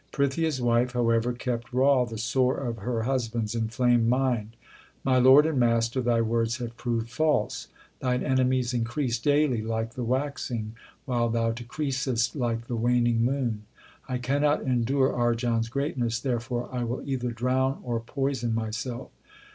Prithia 0.11 0.47
s 0.47 0.59
wife, 0.59 0.93
however, 0.93 1.31
kept 1.31 1.71
raw 1.71 2.05
the 2.05 2.17
sore 2.17 2.57
of 2.57 2.77
her 2.79 3.03
husband 3.03 3.43
s 3.43 3.53
inflamed 3.53 4.07
mind: 4.07 4.55
My 5.03 5.19
lord 5.19 5.45
and 5.45 5.59
master, 5.59 6.01
thy 6.01 6.21
words 6.21 6.57
have 6.57 6.75
proved 6.75 7.07
false. 7.11 7.67
Thine 7.99 8.23
enemies 8.23 8.73
increase 8.73 9.19
daily 9.19 9.61
like 9.61 9.93
the 9.93 10.03
waxing, 10.03 10.73
while 11.05 11.29
thou 11.29 11.51
decreasest 11.51 12.35
like 12.35 12.65
the 12.65 12.75
waning 12.75 13.23
moon. 13.23 13.65
I 14.09 14.17
cannot 14.17 14.63
endure 14.63 15.13
Arjan 15.13 15.59
s 15.59 15.67
greatness, 15.69 16.19
therefore 16.19 16.67
I 16.73 16.83
will 16.83 17.03
either 17.07 17.29
drown 17.29 17.79
or 17.83 17.99
poison 17.99 18.55
myself. 18.55 19.11